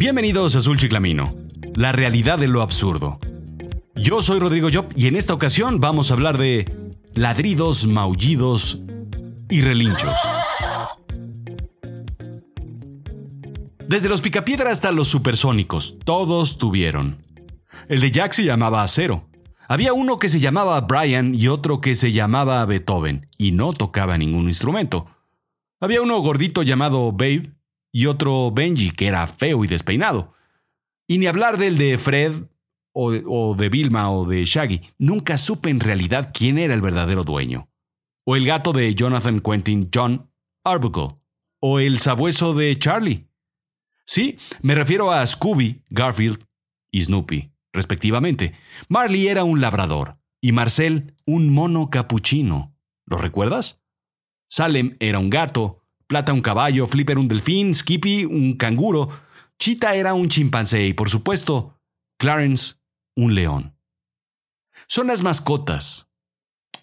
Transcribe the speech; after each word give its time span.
Bienvenidos 0.00 0.54
a 0.54 0.60
Azul 0.60 0.78
Chiclamino, 0.78 1.36
la 1.74 1.92
realidad 1.92 2.38
de 2.38 2.48
lo 2.48 2.62
absurdo. 2.62 3.20
Yo 3.94 4.22
soy 4.22 4.40
Rodrigo 4.40 4.70
Job 4.72 4.86
y 4.96 5.08
en 5.08 5.14
esta 5.14 5.34
ocasión 5.34 5.78
vamos 5.78 6.10
a 6.10 6.14
hablar 6.14 6.38
de 6.38 6.94
ladridos, 7.12 7.86
maullidos 7.86 8.80
y 9.50 9.60
relinchos. 9.60 10.14
Desde 13.86 14.08
los 14.08 14.22
picapiedra 14.22 14.70
hasta 14.70 14.90
los 14.90 15.08
supersónicos, 15.08 15.98
todos 16.02 16.56
tuvieron. 16.56 17.22
El 17.86 18.00
de 18.00 18.10
Jack 18.10 18.32
se 18.32 18.44
llamaba 18.44 18.82
Acero. 18.82 19.28
Había 19.68 19.92
uno 19.92 20.16
que 20.16 20.30
se 20.30 20.40
llamaba 20.40 20.80
Brian 20.80 21.34
y 21.34 21.48
otro 21.48 21.82
que 21.82 21.94
se 21.94 22.10
llamaba 22.10 22.64
Beethoven, 22.64 23.28
y 23.36 23.52
no 23.52 23.74
tocaba 23.74 24.16
ningún 24.16 24.48
instrumento. 24.48 25.08
Había 25.78 26.00
uno 26.00 26.18
gordito 26.20 26.62
llamado 26.62 27.12
Babe 27.12 27.59
y 27.92 28.06
otro 28.06 28.50
Benji, 28.50 28.90
que 28.90 29.06
era 29.06 29.26
feo 29.26 29.64
y 29.64 29.68
despeinado. 29.68 30.34
Y 31.06 31.18
ni 31.18 31.26
hablar 31.26 31.58
del 31.58 31.76
de 31.76 31.98
Fred, 31.98 32.44
o, 32.92 33.54
de 33.54 33.68
Vilma, 33.68 34.10
o 34.10 34.24
de 34.24 34.44
Shaggy. 34.44 34.82
Nunca 34.98 35.38
supe 35.38 35.70
en 35.70 35.80
realidad 35.80 36.30
quién 36.32 36.58
era 36.58 36.74
el 36.74 36.80
verdadero 36.80 37.24
dueño. 37.24 37.68
O 38.24 38.36
el 38.36 38.44
gato 38.44 38.72
de 38.72 38.94
Jonathan 38.94 39.40
Quentin 39.40 39.90
John 39.92 40.30
Arbuckle. 40.64 41.16
O 41.60 41.78
el 41.78 41.98
sabueso 41.98 42.54
de 42.54 42.78
Charlie. 42.78 43.28
Sí, 44.06 44.38
me 44.62 44.74
refiero 44.74 45.12
a 45.12 45.24
Scooby, 45.26 45.82
Garfield 45.90 46.44
y 46.90 47.04
Snoopy, 47.04 47.52
respectivamente. 47.72 48.54
Marley 48.88 49.28
era 49.28 49.44
un 49.44 49.60
labrador 49.60 50.18
y 50.40 50.52
Marcel 50.52 51.14
un 51.26 51.52
mono 51.52 51.90
capuchino. 51.90 52.76
¿Lo 53.06 53.18
recuerdas? 53.18 53.80
Salem 54.48 54.96
era 54.98 55.18
un 55.18 55.30
gato, 55.30 55.79
Plata 56.10 56.32
un 56.32 56.42
caballo, 56.42 56.88
Flipper 56.88 57.18
un 57.18 57.28
delfín, 57.28 57.72
Skippy 57.72 58.24
un 58.24 58.54
canguro, 58.54 59.10
Chita 59.60 59.94
era 59.94 60.12
un 60.12 60.28
chimpancé 60.28 60.88
y 60.88 60.92
por 60.92 61.08
supuesto, 61.08 61.78
Clarence 62.18 62.74
un 63.14 63.36
león. 63.36 63.76
Son 64.88 65.06
las 65.06 65.22
mascotas. 65.22 66.08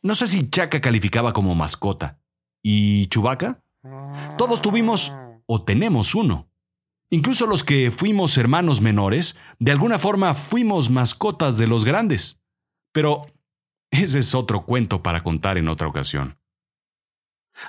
No 0.02 0.16
sé 0.16 0.28
si 0.28 0.50
Chaka 0.50 0.80
calificaba 0.80 1.34
como 1.34 1.56
mascota. 1.56 2.22
¿Y 2.64 3.08
Chubaca? 3.08 3.62
Todos 4.38 4.62
tuvimos 4.62 5.12
o 5.46 5.62
tenemos 5.62 6.16
uno. 6.16 6.50
Incluso 7.10 7.48
los 7.48 7.66
que 7.66 7.92
fuimos 7.92 8.38
hermanos 8.38 8.80
menores, 8.80 9.36
de 9.60 9.74
alguna 9.74 10.00
forma 10.00 10.36
fuimos 10.36 10.90
mascotas 10.90 11.58
de 11.58 11.68
los 11.68 11.84
grandes. 11.84 12.40
Pero 12.94 13.26
ese 13.92 14.20
es 14.20 14.34
otro 14.34 14.66
cuento 14.66 15.04
para 15.04 15.22
contar 15.22 15.58
en 15.58 15.68
otra 15.68 15.90
ocasión. 15.90 16.40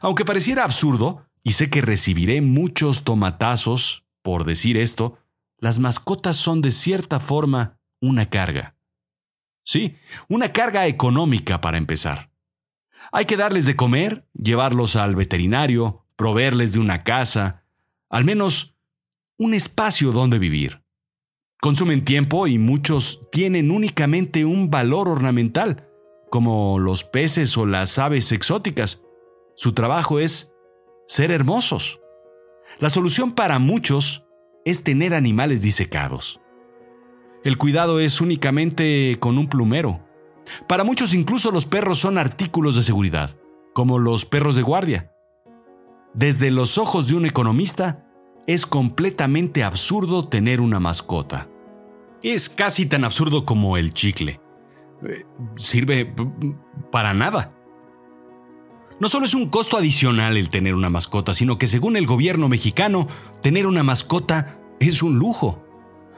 Aunque 0.02 0.24
pareciera 0.24 0.62
absurdo, 0.62 1.27
y 1.42 1.52
sé 1.52 1.70
que 1.70 1.80
recibiré 1.80 2.40
muchos 2.40 3.04
tomatazos 3.04 4.04
por 4.22 4.44
decir 4.44 4.76
esto, 4.76 5.18
las 5.58 5.78
mascotas 5.78 6.36
son 6.36 6.60
de 6.60 6.70
cierta 6.70 7.18
forma 7.18 7.80
una 8.00 8.28
carga. 8.28 8.76
Sí, 9.64 9.96
una 10.28 10.52
carga 10.52 10.86
económica 10.86 11.60
para 11.60 11.78
empezar. 11.78 12.30
Hay 13.12 13.24
que 13.24 13.36
darles 13.36 13.64
de 13.66 13.76
comer, 13.76 14.28
llevarlos 14.34 14.96
al 14.96 15.16
veterinario, 15.16 16.04
proveerles 16.16 16.72
de 16.72 16.78
una 16.78 17.04
casa, 17.04 17.64
al 18.10 18.24
menos 18.24 18.76
un 19.38 19.54
espacio 19.54 20.12
donde 20.12 20.38
vivir. 20.38 20.82
Consumen 21.60 22.04
tiempo 22.04 22.46
y 22.46 22.58
muchos 22.58 23.30
tienen 23.32 23.70
únicamente 23.70 24.44
un 24.44 24.70
valor 24.70 25.08
ornamental, 25.08 25.88
como 26.30 26.78
los 26.78 27.04
peces 27.04 27.56
o 27.56 27.66
las 27.66 27.98
aves 27.98 28.32
exóticas. 28.32 29.00
Su 29.56 29.72
trabajo 29.72 30.20
es 30.20 30.52
ser 31.08 31.32
hermosos. 31.32 32.00
La 32.78 32.90
solución 32.90 33.32
para 33.32 33.58
muchos 33.58 34.26
es 34.64 34.84
tener 34.84 35.14
animales 35.14 35.62
disecados. 35.62 36.40
El 37.42 37.56
cuidado 37.56 37.98
es 37.98 38.20
únicamente 38.20 39.16
con 39.18 39.38
un 39.38 39.48
plumero. 39.48 40.06
Para 40.68 40.84
muchos 40.84 41.14
incluso 41.14 41.50
los 41.50 41.66
perros 41.66 41.98
son 41.98 42.18
artículos 42.18 42.76
de 42.76 42.82
seguridad, 42.82 43.36
como 43.74 43.98
los 43.98 44.26
perros 44.26 44.54
de 44.54 44.62
guardia. 44.62 45.12
Desde 46.14 46.50
los 46.50 46.78
ojos 46.78 47.08
de 47.08 47.14
un 47.14 47.26
economista, 47.26 48.04
es 48.46 48.66
completamente 48.66 49.62
absurdo 49.62 50.28
tener 50.28 50.60
una 50.60 50.80
mascota. 50.80 51.48
Es 52.22 52.48
casi 52.48 52.86
tan 52.86 53.04
absurdo 53.04 53.44
como 53.44 53.76
el 53.76 53.92
chicle. 53.92 54.40
Eh, 55.06 55.24
sirve 55.56 56.14
para 56.90 57.14
nada. 57.14 57.54
No 59.00 59.08
solo 59.08 59.26
es 59.26 59.34
un 59.34 59.48
costo 59.48 59.76
adicional 59.76 60.36
el 60.36 60.48
tener 60.48 60.74
una 60.74 60.90
mascota, 60.90 61.32
sino 61.32 61.56
que 61.56 61.68
según 61.68 61.96
el 61.96 62.06
gobierno 62.06 62.48
mexicano, 62.48 63.06
tener 63.40 63.66
una 63.66 63.84
mascota 63.84 64.58
es 64.80 65.04
un 65.04 65.18
lujo. 65.18 65.64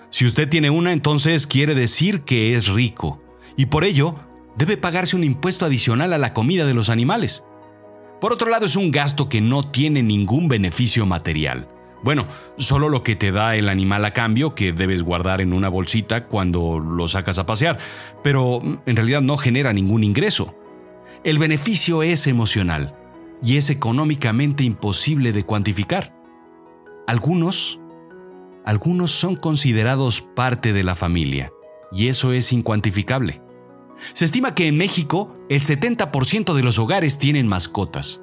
Si 0.08 0.24
usted 0.24 0.48
tiene 0.48 0.70
una, 0.70 0.92
entonces 0.92 1.46
quiere 1.46 1.74
decir 1.74 2.22
que 2.22 2.54
es 2.54 2.68
rico, 2.68 3.22
y 3.54 3.66
por 3.66 3.84
ello 3.84 4.14
debe 4.56 4.78
pagarse 4.78 5.14
un 5.14 5.24
impuesto 5.24 5.66
adicional 5.66 6.14
a 6.14 6.18
la 6.18 6.32
comida 6.32 6.64
de 6.64 6.72
los 6.72 6.88
animales. 6.88 7.44
Por 8.18 8.32
otro 8.32 8.50
lado, 8.50 8.64
es 8.64 8.76
un 8.76 8.90
gasto 8.90 9.28
que 9.28 9.42
no 9.42 9.62
tiene 9.62 10.02
ningún 10.02 10.48
beneficio 10.48 11.04
material. 11.04 11.68
Bueno, 12.02 12.26
solo 12.56 12.88
lo 12.88 13.02
que 13.02 13.14
te 13.14 13.30
da 13.30 13.56
el 13.56 13.68
animal 13.68 14.06
a 14.06 14.14
cambio, 14.14 14.54
que 14.54 14.72
debes 14.72 15.02
guardar 15.02 15.42
en 15.42 15.52
una 15.52 15.68
bolsita 15.68 16.26
cuando 16.26 16.78
lo 16.78 17.08
sacas 17.08 17.38
a 17.38 17.44
pasear, 17.44 17.78
pero 18.22 18.62
en 18.86 18.96
realidad 18.96 19.20
no 19.20 19.36
genera 19.36 19.74
ningún 19.74 20.02
ingreso. 20.02 20.54
El 21.22 21.38
beneficio 21.38 22.02
es 22.02 22.26
emocional 22.26 22.96
y 23.42 23.58
es 23.58 23.68
económicamente 23.68 24.64
imposible 24.64 25.32
de 25.32 25.44
cuantificar. 25.44 26.16
Algunos, 27.06 27.78
algunos 28.64 29.10
son 29.10 29.36
considerados 29.36 30.22
parte 30.22 30.72
de 30.72 30.82
la 30.82 30.94
familia 30.94 31.52
y 31.92 32.08
eso 32.08 32.32
es 32.32 32.54
incuantificable. 32.54 33.42
Se 34.14 34.24
estima 34.24 34.54
que 34.54 34.66
en 34.66 34.78
México 34.78 35.36
el 35.50 35.60
70% 35.60 36.54
de 36.54 36.62
los 36.62 36.78
hogares 36.78 37.18
tienen 37.18 37.46
mascotas. 37.46 38.22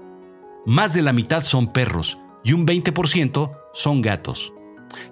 Más 0.65 0.93
de 0.93 1.03
la 1.03 1.13
mitad 1.13 1.43
son 1.43 1.71
perros 1.71 2.17
y 2.43 2.53
un 2.53 2.65
20% 2.65 3.51
son 3.73 4.01
gatos. 4.01 4.55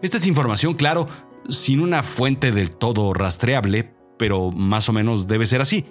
Esta 0.01 0.17
es 0.17 0.25
información, 0.25 0.73
claro, 0.73 1.07
sin 1.49 1.81
una 1.81 2.01
fuente 2.01 2.51
del 2.51 2.75
todo 2.75 3.13
rastreable, 3.13 3.93
pero 4.17 4.49
más 4.51 4.89
o 4.89 4.93
menos 4.93 5.27
debe 5.27 5.45
ser 5.45 5.61
así. 5.61 5.85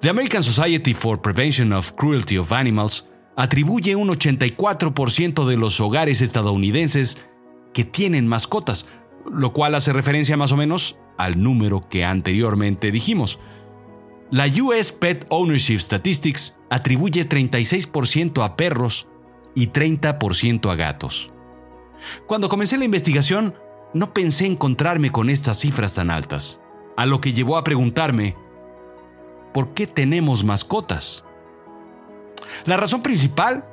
The 0.00 0.10
American 0.10 0.44
Society 0.44 0.94
for 0.94 1.20
Prevention 1.20 1.72
of 1.72 1.94
Cruelty 1.96 2.38
of 2.38 2.52
Animals 2.52 3.08
atribuye 3.34 3.96
un 3.96 4.08
84% 4.08 5.44
de 5.44 5.56
los 5.56 5.80
hogares 5.80 6.20
estadounidenses 6.20 7.26
que 7.74 7.84
tienen 7.84 8.28
mascotas, 8.28 8.86
lo 9.28 9.52
cual 9.52 9.74
hace 9.74 9.92
referencia 9.92 10.36
más 10.36 10.52
o 10.52 10.56
menos 10.56 10.96
al 11.16 11.42
número 11.42 11.88
que 11.88 12.04
anteriormente 12.04 12.92
dijimos. 12.92 13.40
La 14.30 14.46
US 14.62 14.92
Pet 14.92 15.26
Ownership 15.30 15.78
Statistics 15.80 16.58
atribuye 16.70 17.28
36% 17.28 18.44
a 18.44 18.56
perros 18.56 19.08
y 19.56 19.68
30% 19.68 20.70
a 20.70 20.76
gatos. 20.76 21.32
Cuando 22.28 22.48
comencé 22.48 22.78
la 22.78 22.84
investigación, 22.84 23.56
no 23.94 24.14
pensé 24.14 24.46
encontrarme 24.46 25.10
con 25.10 25.28
estas 25.28 25.58
cifras 25.58 25.94
tan 25.94 26.10
altas, 26.10 26.60
a 26.96 27.04
lo 27.04 27.20
que 27.20 27.32
llevó 27.32 27.56
a 27.56 27.64
preguntarme 27.64 28.36
por 29.52 29.74
qué 29.74 29.86
tenemos 29.86 30.44
mascotas. 30.44 31.24
La 32.64 32.76
razón 32.76 33.02
principal 33.02 33.64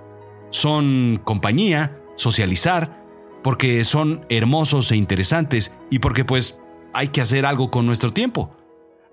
son 0.50 1.22
compañía, 1.24 2.02
socializar, 2.16 3.04
porque 3.44 3.84
son 3.84 4.26
hermosos 4.30 4.92
e 4.92 4.96
interesantes 4.96 5.76
y 5.92 6.00
porque 6.00 6.26
pues 6.26 6.60
hay 6.94 7.10
que 7.10 7.22
hacer 7.22 7.46
algo 7.46 7.70
con 7.70 7.86
nuestro 7.86 8.12
tiempo. 8.12 8.56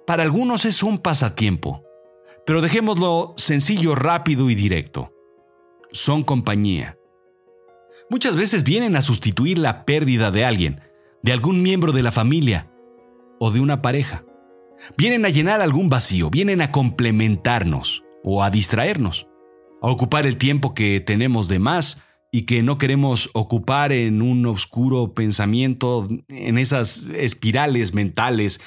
Para 0.06 0.22
algunos 0.22 0.64
es 0.64 0.82
un 0.82 0.98
pasatiempo, 0.98 1.84
pero 2.46 2.60
dejémoslo 2.60 3.34
sencillo, 3.36 3.94
rápido 3.94 4.50
y 4.50 4.54
directo. 4.54 5.12
Son 5.92 6.22
compañía. 6.22 6.98
Muchas 8.08 8.36
veces 8.36 8.64
vienen 8.64 8.96
a 8.96 9.02
sustituir 9.02 9.58
la 9.58 9.84
pérdida 9.84 10.30
de 10.30 10.44
alguien, 10.44 10.80
de 11.22 11.32
algún 11.32 11.62
miembro 11.62 11.92
de 11.92 12.02
la 12.02 12.12
familia 12.12 12.70
o 13.38 13.50
de 13.50 13.60
una 13.60 13.82
pareja. 13.82 14.24
Vienen 14.96 15.24
a 15.24 15.28
llenar 15.28 15.60
algún 15.60 15.88
vacío, 15.88 16.30
vienen 16.30 16.60
a 16.60 16.72
complementarnos 16.72 18.04
o 18.24 18.42
a 18.42 18.50
distraernos, 18.50 19.26
a 19.80 19.88
ocupar 19.88 20.26
el 20.26 20.36
tiempo 20.36 20.74
que 20.74 21.00
tenemos 21.00 21.48
de 21.48 21.58
más 21.58 22.02
y 22.30 22.42
que 22.42 22.62
no 22.62 22.78
queremos 22.78 23.30
ocupar 23.34 23.92
en 23.92 24.22
un 24.22 24.46
oscuro 24.46 25.12
pensamiento, 25.12 26.08
en 26.28 26.58
esas 26.58 27.06
espirales 27.14 27.92
mentales 27.92 28.60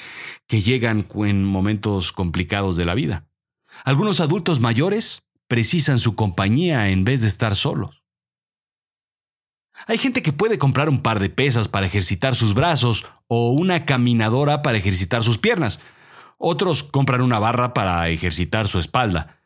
que 0.48 0.62
llegan 0.62 1.08
en 1.26 1.44
momentos 1.44 2.12
complicados 2.12 2.78
de 2.78 2.86
la 2.86 2.94
vida. 2.94 3.28
Algunos 3.84 4.20
adultos 4.20 4.60
mayores 4.60 5.24
precisan 5.48 6.00
su 6.00 6.16
compañía 6.16 6.90
en 6.90 7.04
vez 7.04 7.22
de 7.22 7.28
estar 7.28 7.56
solos. 7.56 8.04
Hay 9.88 9.98
gente 9.98 10.22
que 10.22 10.32
puede 10.32 10.58
comprar 10.58 10.88
un 10.88 11.02
par 11.02 11.20
de 11.20 11.30
pesas 11.30 11.68
para 11.68 11.88
ejercitar 11.88 12.36
sus 12.36 12.54
brazos 12.54 13.06
o 13.28 13.52
una 13.52 13.84
caminadora 13.84 14.62
para 14.62 14.78
ejercitar 14.78 15.24
sus 15.24 15.38
piernas, 15.38 15.80
otros 16.38 16.84
compran 16.84 17.22
una 17.22 17.40
barra 17.40 17.74
para 17.74 18.08
ejercitar 18.10 18.68
su 18.68 18.80
espalda. 18.80 19.40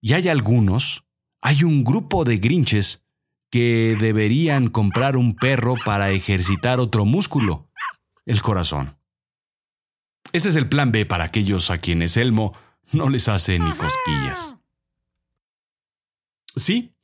Y 0.00 0.12
hay 0.12 0.28
algunos, 0.28 1.04
hay 1.40 1.64
un 1.64 1.84
grupo 1.84 2.24
de 2.24 2.38
grinches 2.38 3.04
que 3.50 3.96
deberían 3.98 4.68
comprar 4.68 5.16
un 5.16 5.34
perro 5.34 5.74
para 5.84 6.10
ejercitar 6.10 6.80
otro 6.80 7.04
músculo, 7.04 7.68
el 8.26 8.42
corazón. 8.42 8.98
Ese 10.32 10.50
es 10.50 10.56
el 10.56 10.68
plan 10.68 10.92
B 10.92 11.06
para 11.06 11.24
aquellos 11.24 11.70
a 11.70 11.78
quienes 11.78 12.16
Elmo 12.16 12.56
no 12.92 13.08
les 13.08 13.28
hace 13.28 13.58
ni 13.58 13.72
cosquillas. 13.72 14.56
Sí, 16.54 16.94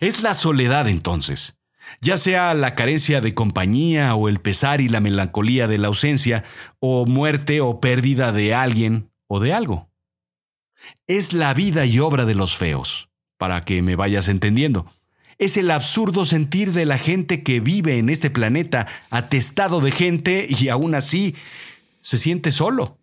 es 0.00 0.22
la 0.22 0.34
soledad 0.34 0.88
entonces. 0.88 1.59
Ya 2.00 2.16
sea 2.16 2.54
la 2.54 2.74
carencia 2.74 3.20
de 3.20 3.34
compañía 3.34 4.14
o 4.14 4.28
el 4.28 4.40
pesar 4.40 4.80
y 4.80 4.88
la 4.88 5.00
melancolía 5.00 5.66
de 5.66 5.78
la 5.78 5.88
ausencia, 5.88 6.44
o 6.78 7.06
muerte 7.06 7.60
o 7.60 7.80
pérdida 7.80 8.32
de 8.32 8.54
alguien 8.54 9.10
o 9.26 9.40
de 9.40 9.52
algo. 9.52 9.90
Es 11.06 11.32
la 11.32 11.52
vida 11.54 11.86
y 11.86 11.98
obra 11.98 12.24
de 12.24 12.34
los 12.34 12.56
feos, 12.56 13.08
para 13.38 13.64
que 13.64 13.82
me 13.82 13.96
vayas 13.96 14.28
entendiendo. 14.28 14.92
Es 15.38 15.56
el 15.56 15.70
absurdo 15.70 16.24
sentir 16.24 16.72
de 16.72 16.86
la 16.86 16.98
gente 16.98 17.42
que 17.42 17.60
vive 17.60 17.98
en 17.98 18.08
este 18.08 18.30
planeta 18.30 18.86
atestado 19.10 19.80
de 19.80 19.90
gente 19.90 20.46
y 20.48 20.68
aún 20.68 20.94
así 20.94 21.34
se 22.02 22.18
siente 22.18 22.50
solo. 22.50 22.98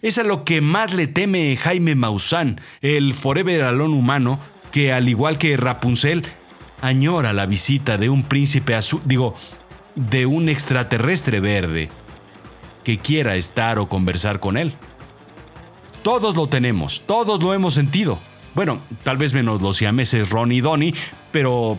Es 0.00 0.18
a 0.18 0.24
lo 0.24 0.44
que 0.44 0.60
más 0.60 0.94
le 0.94 1.06
teme 1.06 1.56
Jaime 1.56 1.94
Maussan, 1.94 2.60
el 2.80 3.14
forever 3.14 3.62
alone 3.62 3.94
humano, 3.94 4.40
que 4.72 4.92
al 4.92 5.08
igual 5.08 5.38
que 5.38 5.56
Rapunzel, 5.56 6.24
añora 6.82 7.32
la 7.32 7.46
visita 7.46 7.96
de 7.96 8.10
un 8.10 8.24
príncipe 8.24 8.74
azul, 8.74 9.00
digo, 9.06 9.34
de 9.94 10.26
un 10.26 10.50
extraterrestre 10.50 11.40
verde, 11.40 11.88
que 12.84 12.98
quiera 12.98 13.36
estar 13.36 13.78
o 13.78 13.88
conversar 13.88 14.40
con 14.40 14.58
él. 14.58 14.74
Todos 16.02 16.34
lo 16.36 16.48
tenemos, 16.48 17.04
todos 17.06 17.42
lo 17.42 17.54
hemos 17.54 17.72
sentido. 17.74 18.18
Bueno, 18.54 18.82
tal 19.04 19.16
vez 19.16 19.32
menos 19.32 19.62
los 19.62 19.76
siameses 19.76 20.28
Ron 20.28 20.52
y 20.52 20.60
Donnie, 20.60 20.94
pero 21.30 21.78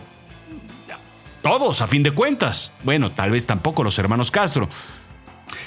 todos 1.42 1.82
a 1.82 1.86
fin 1.86 2.02
de 2.02 2.10
cuentas. 2.10 2.72
Bueno, 2.82 3.12
tal 3.12 3.30
vez 3.30 3.46
tampoco 3.46 3.84
los 3.84 3.98
hermanos 3.98 4.30
Castro. 4.30 4.68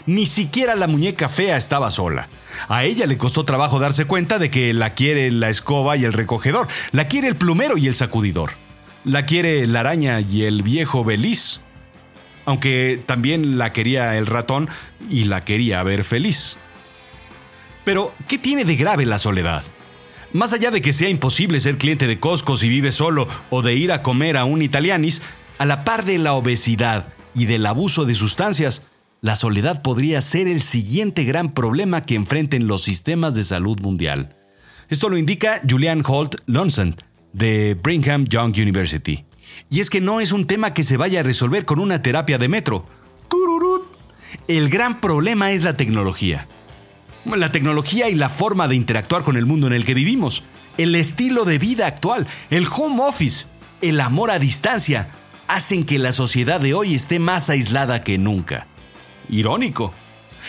Ni 0.07 0.25
siquiera 0.25 0.75
la 0.75 0.87
muñeca 0.87 1.29
fea 1.29 1.55
estaba 1.57 1.91
sola. 1.91 2.27
A 2.67 2.83
ella 2.83 3.05
le 3.05 3.17
costó 3.17 3.45
trabajo 3.45 3.79
darse 3.79 4.05
cuenta 4.05 4.39
de 4.39 4.49
que 4.49 4.73
la 4.73 4.95
quiere 4.95 5.29
la 5.31 5.49
escoba 5.49 5.95
y 5.95 6.05
el 6.05 6.13
recogedor, 6.13 6.67
la 6.91 7.07
quiere 7.07 7.27
el 7.27 7.35
plumero 7.35 7.77
y 7.77 7.87
el 7.87 7.95
sacudidor, 7.95 8.51
la 9.07 9.25
quiere 9.25 9.65
la 9.67 9.79
araña 9.79 10.19
y 10.19 10.43
el 10.43 10.63
viejo 10.63 11.05
beliz, 11.05 11.61
aunque 12.45 13.01
también 13.05 13.57
la 13.57 13.71
quería 13.71 14.17
el 14.17 14.25
ratón 14.25 14.69
y 15.09 15.23
la 15.23 15.45
quería 15.45 15.81
ver 15.83 16.03
feliz. 16.03 16.57
Pero, 17.85 18.13
¿qué 18.27 18.37
tiene 18.37 18.65
de 18.65 18.75
grave 18.75 19.05
la 19.05 19.17
soledad? 19.17 19.63
Más 20.33 20.51
allá 20.51 20.71
de 20.71 20.81
que 20.81 20.91
sea 20.91 21.07
imposible 21.07 21.61
ser 21.61 21.77
cliente 21.77 22.05
de 22.05 22.19
Costco 22.19 22.57
si 22.57 22.67
vive 22.67 22.91
solo 22.91 23.27
o 23.49 23.61
de 23.61 23.75
ir 23.75 23.93
a 23.93 24.03
comer 24.03 24.35
a 24.35 24.43
un 24.43 24.61
italianis, 24.61 25.21
a 25.57 25.65
la 25.65 25.85
par 25.85 26.03
de 26.03 26.17
la 26.17 26.33
obesidad 26.33 27.13
y 27.33 27.45
del 27.45 27.65
abuso 27.65 28.03
de 28.03 28.13
sustancias, 28.13 28.87
la 29.21 29.37
soledad 29.37 29.81
podría 29.81 30.21
ser 30.21 30.49
el 30.49 30.61
siguiente 30.61 31.23
gran 31.23 31.53
problema 31.53 32.01
que 32.01 32.15
enfrenten 32.15 32.67
los 32.67 32.83
sistemas 32.83 33.35
de 33.35 33.45
salud 33.45 33.79
mundial. 33.79 34.35
Esto 34.89 35.07
lo 35.07 35.17
indica 35.17 35.61
Julian 35.67 36.03
Holt 36.05 36.35
Lonson, 36.45 36.95
de 37.37 37.75
Brigham 37.75 38.25
Young 38.25 38.55
University. 38.57 39.23
Y 39.69 39.79
es 39.79 39.89
que 39.89 40.01
no 40.01 40.19
es 40.19 40.31
un 40.31 40.45
tema 40.45 40.73
que 40.73 40.83
se 40.83 40.97
vaya 40.97 41.19
a 41.19 41.23
resolver 41.23 41.65
con 41.65 41.79
una 41.79 42.01
terapia 42.01 42.37
de 42.37 42.49
metro. 42.49 42.85
El 44.47 44.69
gran 44.69 44.99
problema 44.99 45.51
es 45.51 45.63
la 45.63 45.77
tecnología. 45.77 46.47
La 47.25 47.51
tecnología 47.51 48.09
y 48.09 48.15
la 48.15 48.29
forma 48.29 48.67
de 48.67 48.75
interactuar 48.75 49.23
con 49.23 49.37
el 49.37 49.45
mundo 49.45 49.67
en 49.67 49.73
el 49.73 49.85
que 49.85 49.93
vivimos. 49.93 50.43
El 50.77 50.95
estilo 50.95 51.45
de 51.45 51.59
vida 51.59 51.87
actual, 51.87 52.27
el 52.49 52.67
home 52.67 53.01
office, 53.03 53.47
el 53.81 53.99
amor 53.99 54.31
a 54.31 54.39
distancia, 54.39 55.09
hacen 55.47 55.85
que 55.85 55.99
la 55.99 56.11
sociedad 56.11 56.59
de 56.59 56.73
hoy 56.73 56.95
esté 56.95 57.19
más 57.19 57.49
aislada 57.49 58.03
que 58.03 58.17
nunca. 58.17 58.67
Irónico. 59.29 59.93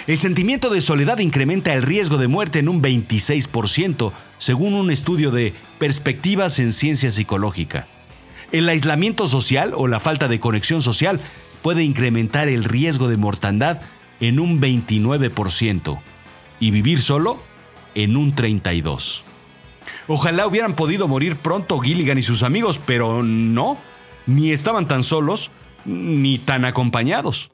El 0.06 0.18
sentimiento 0.18 0.70
de 0.70 0.80
soledad 0.80 1.18
incrementa 1.18 1.74
el 1.74 1.82
riesgo 1.82 2.18
de 2.18 2.28
muerte 2.28 2.60
en 2.60 2.68
un 2.68 2.80
26%, 2.80 4.12
según 4.38 4.74
un 4.74 4.90
estudio 4.90 5.30
de 5.30 5.54
Perspectivas 5.78 6.58
en 6.58 6.72
Ciencia 6.72 7.10
Psicológica. 7.10 7.86
El 8.50 8.68
aislamiento 8.68 9.28
social 9.28 9.72
o 9.74 9.86
la 9.88 10.00
falta 10.00 10.28
de 10.28 10.40
conexión 10.40 10.80
social 10.80 11.20
puede 11.62 11.84
incrementar 11.84 12.48
el 12.48 12.64
riesgo 12.64 13.08
de 13.08 13.16
mortandad 13.16 13.82
en 14.20 14.40
un 14.40 14.60
29% 14.60 16.00
y 16.60 16.70
vivir 16.70 17.00
solo 17.00 17.42
en 17.94 18.16
un 18.16 18.34
32%. 18.34 19.22
Ojalá 20.06 20.46
hubieran 20.46 20.74
podido 20.74 21.08
morir 21.08 21.36
pronto 21.36 21.78
Gilligan 21.80 22.18
y 22.18 22.22
sus 22.22 22.42
amigos, 22.42 22.80
pero 22.84 23.22
no, 23.22 23.78
ni 24.26 24.52
estaban 24.52 24.86
tan 24.86 25.02
solos 25.02 25.50
ni 25.84 26.38
tan 26.38 26.64
acompañados. 26.64 27.50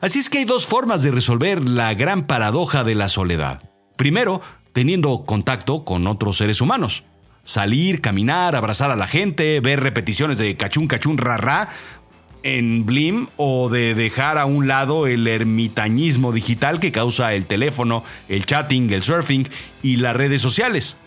Así 0.00 0.18
es 0.18 0.30
que 0.30 0.38
hay 0.38 0.44
dos 0.44 0.66
formas 0.66 1.02
de 1.02 1.10
resolver 1.10 1.68
la 1.68 1.92
gran 1.94 2.26
paradoja 2.26 2.84
de 2.84 2.94
la 2.94 3.08
soledad. 3.08 3.62
Primero, 3.96 4.40
teniendo 4.72 5.24
contacto 5.24 5.84
con 5.84 6.06
otros 6.06 6.38
seres 6.38 6.60
humanos. 6.60 7.04
Salir, 7.44 8.00
caminar, 8.00 8.54
abrazar 8.54 8.90
a 8.90 8.96
la 8.96 9.08
gente, 9.08 9.60
ver 9.60 9.80
repeticiones 9.80 10.38
de 10.38 10.56
cachún 10.56 10.86
cachún 10.86 11.18
ra 11.18 11.68
en 12.42 12.86
Blim 12.86 13.28
o 13.36 13.68
de 13.68 13.94
dejar 13.94 14.38
a 14.38 14.46
un 14.46 14.66
lado 14.66 15.06
el 15.06 15.26
ermitañismo 15.26 16.32
digital 16.32 16.80
que 16.80 16.92
causa 16.92 17.34
el 17.34 17.46
teléfono, 17.46 18.04
el 18.28 18.46
chatting, 18.46 18.92
el 18.92 19.02
surfing 19.02 19.48
y 19.82 19.96
las 19.96 20.16
redes 20.16 20.42
sociales. 20.42 20.98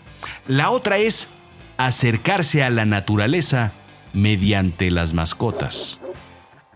La 0.48 0.70
otra 0.70 0.98
es 0.98 1.28
acercarse 1.76 2.62
a 2.62 2.70
la 2.70 2.86
naturaleza 2.86 3.72
mediante 4.12 4.90
las 4.90 5.12
mascotas. 5.12 6.00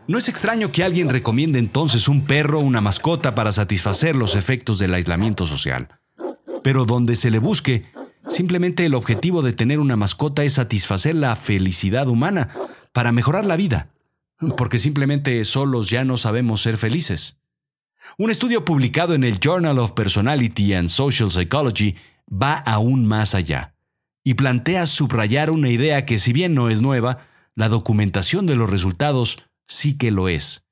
No 0.07 0.19
es 0.19 0.29
extraño 0.29 0.73
que 0.73 0.85
alguien 0.85 1.09
recomiende 1.09 1.59
entonces 1.59 2.09
un 2.09 2.23
perro 2.25 2.59
o 2.59 2.63
una 2.63 2.81
mascota 2.81 3.35
para 3.35 3.53
satisfacer 3.53 4.17
los 4.17 4.35
efectos 4.35 4.79
del 4.79 4.95
aislamiento 4.95 5.47
social. 5.47 5.89
Pero 6.63 6.85
donde 6.85 7.15
se 7.15 7.31
le 7.31 7.39
busque, 7.39 7.85
simplemente 8.27 8.85
el 8.85 8.95
objetivo 8.95 9.43
de 9.43 9.53
tener 9.53 9.79
una 9.79 9.97
mascota 9.97 10.45
es 10.45 10.55
satisfacer 10.55 11.15
la 11.15 11.37
felicidad 11.37 12.09
humana 12.09 12.49
para 12.93 13.13
mejorar 13.13 13.45
la 13.45 13.57
vida, 13.57 13.91
porque 14.57 14.79
simplemente 14.79 15.45
solos 15.45 15.91
ya 15.91 16.05
no 16.05 16.17
sabemos 16.17 16.63
ser 16.63 16.77
felices. 16.77 17.39
Un 18.19 18.31
estudio 18.31 18.65
publicado 18.65 19.15
en 19.15 19.25
el 19.25 19.39
Journal 19.39 19.79
of 19.79 19.93
Personality 19.93 20.75
and 20.75 20.89
Social 20.89 21.31
Psychology 21.31 21.97
va 22.31 22.55
aún 22.55 23.07
más 23.07 23.35
allá 23.35 23.75
y 24.25 24.35
plantea 24.35 24.87
subrayar 24.87 25.51
una 25.51 25.71
idea 25.71 26.05
que 26.05 26.19
si 26.19 26.33
bien 26.33 26.55
no 26.55 26.71
es 26.71 26.83
nueva, 26.83 27.19
la 27.55 27.69
documentación 27.69 28.47
de 28.47 28.57
los 28.57 28.71
resultados 28.71 29.45
sí 29.67 29.97
que 29.97 30.11
lo 30.11 30.29
es. 30.29 30.65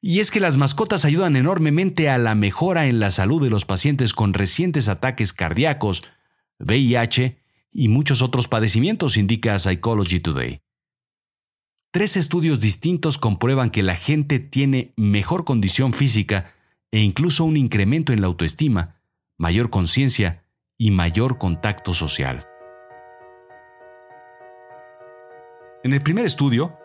Y 0.00 0.20
es 0.20 0.30
que 0.30 0.40
las 0.40 0.56
mascotas 0.56 1.04
ayudan 1.04 1.36
enormemente 1.36 2.08
a 2.08 2.18
la 2.18 2.34
mejora 2.34 2.86
en 2.86 3.00
la 3.00 3.10
salud 3.10 3.42
de 3.42 3.50
los 3.50 3.64
pacientes 3.64 4.14
con 4.14 4.32
recientes 4.32 4.88
ataques 4.88 5.32
cardíacos, 5.32 6.02
VIH 6.58 7.38
y 7.72 7.88
muchos 7.88 8.22
otros 8.22 8.48
padecimientos, 8.48 9.16
indica 9.16 9.58
Psychology 9.58 10.20
Today. 10.20 10.62
Tres 11.90 12.16
estudios 12.16 12.60
distintos 12.60 13.18
comprueban 13.18 13.70
que 13.70 13.82
la 13.82 13.96
gente 13.96 14.38
tiene 14.38 14.92
mejor 14.96 15.44
condición 15.44 15.92
física 15.92 16.52
e 16.90 17.00
incluso 17.00 17.44
un 17.44 17.56
incremento 17.56 18.12
en 18.12 18.20
la 18.20 18.26
autoestima, 18.26 19.00
mayor 19.36 19.70
conciencia 19.70 20.44
y 20.76 20.90
mayor 20.90 21.38
contacto 21.38 21.92
social. 21.92 22.46
En 25.82 25.92
el 25.92 26.02
primer 26.02 26.26
estudio, 26.26 26.78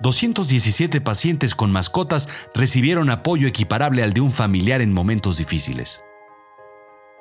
217 0.00 1.00
pacientes 1.00 1.54
con 1.54 1.72
mascotas 1.72 2.28
recibieron 2.54 3.08
apoyo 3.08 3.48
equiparable 3.48 4.02
al 4.02 4.12
de 4.12 4.20
un 4.20 4.32
familiar 4.32 4.82
en 4.82 4.92
momentos 4.92 5.38
difíciles. 5.38 6.04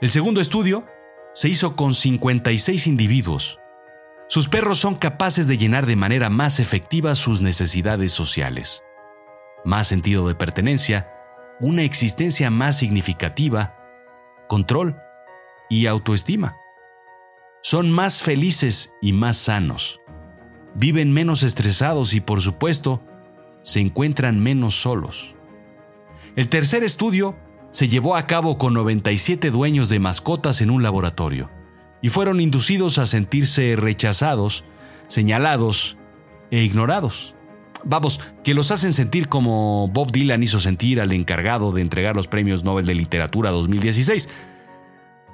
El 0.01 0.09
segundo 0.09 0.41
estudio 0.41 0.85
se 1.33 1.47
hizo 1.47 1.75
con 1.75 1.93
56 1.93 2.87
individuos. 2.87 3.59
Sus 4.27 4.49
perros 4.49 4.77
son 4.77 4.95
capaces 4.95 5.47
de 5.47 5.57
llenar 5.57 5.85
de 5.85 5.95
manera 5.95 6.29
más 6.29 6.59
efectiva 6.59 7.15
sus 7.15 7.41
necesidades 7.41 8.11
sociales. 8.11 8.83
Más 9.63 9.87
sentido 9.87 10.27
de 10.27 10.35
pertenencia, 10.35 11.11
una 11.61 11.83
existencia 11.83 12.49
más 12.49 12.77
significativa, 12.77 13.77
control 14.49 14.97
y 15.69 15.85
autoestima. 15.85 16.57
Son 17.63 17.89
más 17.89 18.21
felices 18.21 18.93
y 19.01 19.13
más 19.13 19.37
sanos 19.37 20.01
viven 20.75 21.13
menos 21.13 21.43
estresados 21.43 22.13
y 22.13 22.21
por 22.21 22.41
supuesto 22.41 23.01
se 23.63 23.79
encuentran 23.79 24.39
menos 24.39 24.81
solos. 24.81 25.35
El 26.35 26.49
tercer 26.49 26.83
estudio 26.83 27.35
se 27.71 27.87
llevó 27.87 28.15
a 28.15 28.27
cabo 28.27 28.57
con 28.57 28.73
97 28.73 29.49
dueños 29.51 29.89
de 29.89 29.99
mascotas 29.99 30.61
en 30.61 30.69
un 30.69 30.83
laboratorio 30.83 31.49
y 32.01 32.09
fueron 32.09 32.39
inducidos 32.39 32.97
a 32.97 33.05
sentirse 33.05 33.75
rechazados, 33.75 34.63
señalados 35.07 35.97
e 36.51 36.61
ignorados. 36.61 37.35
Vamos, 37.83 38.19
que 38.43 38.53
los 38.53 38.71
hacen 38.71 38.93
sentir 38.93 39.27
como 39.27 39.87
Bob 39.89 40.11
Dylan 40.11 40.43
hizo 40.43 40.59
sentir 40.59 41.01
al 41.01 41.11
encargado 41.11 41.71
de 41.71 41.81
entregar 41.81 42.15
los 42.15 42.27
premios 42.27 42.63
Nobel 42.63 42.85
de 42.85 42.95
Literatura 42.95 43.51
2016. 43.51 44.29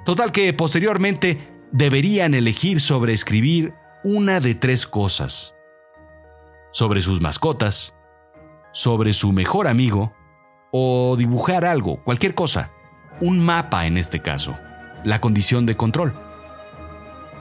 Total 0.04 0.32
que 0.32 0.52
posteriormente 0.52 1.38
deberían 1.72 2.34
elegir 2.34 2.80
sobre 2.80 3.12
escribir 3.12 3.72
una 4.04 4.40
de 4.40 4.54
tres 4.54 4.86
cosas. 4.86 5.54
Sobre 6.72 7.00
sus 7.02 7.20
mascotas, 7.20 7.94
sobre 8.72 9.12
su 9.12 9.32
mejor 9.32 9.68
amigo 9.68 10.12
o 10.72 11.14
dibujar 11.16 11.64
algo, 11.64 12.02
cualquier 12.02 12.34
cosa, 12.34 12.70
un 13.20 13.44
mapa 13.44 13.86
en 13.86 13.96
este 13.96 14.20
caso, 14.20 14.56
la 15.04 15.20
condición 15.20 15.66
de 15.66 15.76
control. 15.76 16.14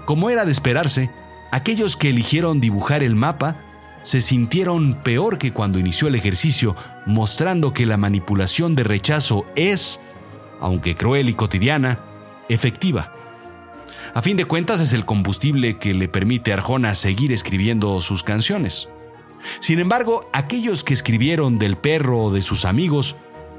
Como 0.06 0.30
era 0.30 0.46
de 0.46 0.52
esperarse, 0.52 1.10
aquellos 1.52 1.96
que 1.96 2.10
eligieron 2.10 2.60
dibujar 2.60 3.02
el 3.02 3.16
mapa 3.16 3.58
se 4.04 4.20
sintieron 4.20 4.96
peor 4.96 5.38
que 5.38 5.54
cuando 5.54 5.80
inició 5.80 6.08
el 6.08 6.16
ejercicio, 6.16 6.76
mostrando 7.06 7.74
que 7.74 7.86
la 7.86 7.98
manipulación 7.98 8.76
de 8.76 8.84
rechazo 8.84 9.46
es, 9.56 10.00
aunque 10.60 10.96
cruel 10.96 11.30
y 11.30 11.34
cotidiana, 11.34 12.00
efectiva. 12.50 13.14
A 14.14 14.22
fin 14.22 14.36
de 14.36 14.46
cuentas 14.46 14.82
es 14.82 14.92
el 14.92 15.06
combustible 15.06 15.78
que 15.78 15.94
le 15.94 16.10
permite 16.10 16.52
a 16.52 16.56
Arjona 16.56 16.96
seguir 16.96 17.32
escribiendo 17.32 18.02
sus 18.02 18.24
canciones. 18.24 18.90
Sin 19.60 19.80
embargo, 19.80 20.30
aquellos 20.34 20.84
que 20.84 20.94
escribieron 20.94 21.58
del 21.60 21.78
perro 21.78 22.26
o 22.26 22.32
de 22.32 22.42
sus 22.42 22.66
amigos 22.66 23.16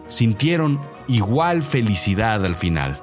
sintieron 0.09 0.81
igual 1.09 1.63
felicidad 1.63 2.45
al 2.45 2.55
final. 2.55 3.03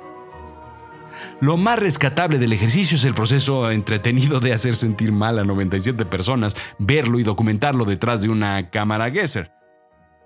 Lo 1.41 1.57
más 1.57 1.79
rescatable 1.79 2.37
del 2.37 2.53
ejercicio 2.53 2.95
es 2.95 3.03
el 3.03 3.15
proceso 3.15 3.71
entretenido 3.71 4.39
de 4.39 4.53
hacer 4.53 4.75
sentir 4.75 5.11
mal 5.11 5.39
a 5.39 5.43
97 5.43 6.05
personas, 6.05 6.55
verlo 6.77 7.19
y 7.19 7.23
documentarlo 7.23 7.83
detrás 7.83 8.21
de 8.21 8.29
una 8.29 8.69
cámara 8.69 9.09
Gesser. 9.09 9.51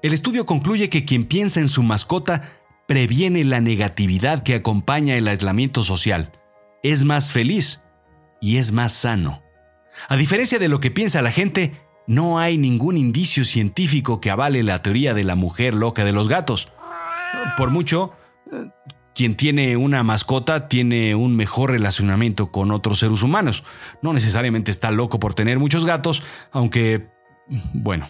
El 0.02 0.12
estudio 0.12 0.46
concluye 0.46 0.90
que 0.90 1.06
quien 1.06 1.24
piensa 1.24 1.62
en 1.62 1.70
su 1.70 1.84
mascota 1.84 2.42
previene 2.86 3.46
la 3.46 3.62
negatividad 3.62 4.44
que 4.44 4.56
acompaña 4.56 5.16
el 5.16 5.30
aislamiento 5.30 5.84
social, 5.84 6.32
es 6.84 7.06
más 7.06 7.32
feliz 7.32 7.82
y 8.42 8.58
es 8.58 8.72
más 8.72 8.92
sano. 8.92 9.42
A 10.10 10.16
diferencia 10.16 10.60
de 10.60 10.70
lo 10.70 10.80
que 10.80 10.92
piensa 10.92 11.22
la 11.22 11.32
gente, 11.32 11.82
no 12.08 12.40
hay 12.40 12.58
ningún 12.58 12.98
indicio 12.98 13.46
científico 13.46 14.20
que 14.20 14.30
avale 14.30 14.62
la 14.64 14.82
teoría 14.82 15.14
de 15.14 15.24
la 15.24 15.36
mujer 15.36 15.74
loca 15.74 16.04
de 16.04 16.12
los 16.12 16.28
gatos. 16.28 16.72
Por 17.58 17.70
mucho, 17.70 18.14
quien 19.16 19.36
tiene 19.36 19.78
una 19.78 20.04
mascota 20.04 20.68
tiene 20.68 21.16
un 21.16 21.36
mejor 21.36 21.72
relacionamiento 21.72 22.52
con 22.52 22.72
otros 22.72 23.00
seres 23.00 23.24
humanos. 23.24 23.64
No 24.02 24.14
necesariamente 24.14 24.72
está 24.72 24.92
loco 24.92 25.20
por 25.20 25.34
tener 25.34 25.60
muchos 25.60 25.86
gatos, 25.86 26.24
aunque, 26.52 27.10
bueno, 27.74 28.10